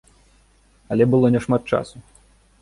[0.95, 1.95] Але было няшмат часу.